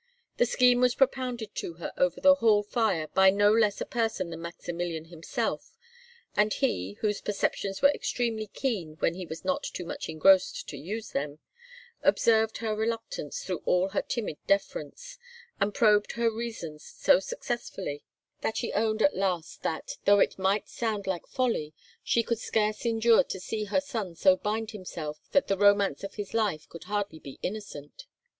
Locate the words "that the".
25.31-25.55